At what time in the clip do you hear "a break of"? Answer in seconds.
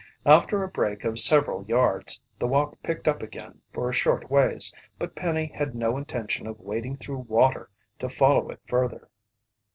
0.63-1.19